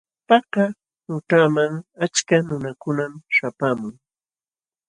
Paka 0.27 0.65
qućhaman 1.05 1.73
achka 2.05 2.37
nunakunam 2.47 3.13
śhapaamun. 3.35 3.95